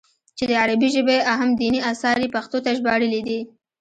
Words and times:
چې 0.37 0.43
د 0.49 0.51
عربي 0.61 0.89
ژبې 0.95 1.17
اهم 1.33 1.49
ديني 1.61 1.79
اثار 1.91 2.17
ئې 2.23 2.29
پښتو 2.35 2.57
ته 2.65 2.69
ژباړلي 2.77 3.21
دي 3.27 3.39